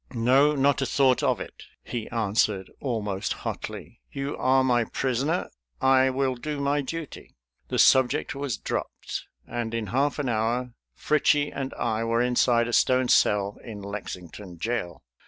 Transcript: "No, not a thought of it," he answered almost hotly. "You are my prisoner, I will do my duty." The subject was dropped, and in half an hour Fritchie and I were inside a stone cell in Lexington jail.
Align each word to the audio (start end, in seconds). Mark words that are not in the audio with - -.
"No, 0.15 0.55
not 0.55 0.81
a 0.81 0.87
thought 0.87 1.21
of 1.21 1.39
it," 1.39 1.61
he 1.83 2.09
answered 2.09 2.71
almost 2.79 3.33
hotly. 3.45 4.01
"You 4.11 4.35
are 4.35 4.63
my 4.63 4.85
prisoner, 4.85 5.51
I 5.79 6.09
will 6.09 6.33
do 6.33 6.59
my 6.59 6.81
duty." 6.81 7.35
The 7.67 7.77
subject 7.77 8.33
was 8.33 8.57
dropped, 8.57 9.25
and 9.45 9.75
in 9.75 9.85
half 9.93 10.17
an 10.17 10.27
hour 10.27 10.73
Fritchie 10.95 11.51
and 11.51 11.71
I 11.75 12.03
were 12.03 12.23
inside 12.23 12.67
a 12.67 12.73
stone 12.73 13.09
cell 13.09 13.59
in 13.63 13.83
Lexington 13.83 14.57
jail. 14.57 15.03